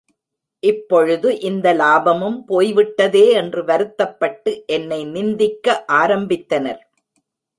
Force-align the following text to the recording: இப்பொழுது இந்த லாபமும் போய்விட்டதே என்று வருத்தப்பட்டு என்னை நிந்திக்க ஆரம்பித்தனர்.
இப்பொழுது 0.63 1.39
இந்த 1.39 1.73
லாபமும் 1.73 2.39
போய்விட்டதே 2.45 3.23
என்று 3.31 3.63
வருத்தப்பட்டு 3.63 4.53
என்னை 4.67 5.01
நிந்திக்க 5.05 5.85
ஆரம்பித்தனர். 5.91 6.81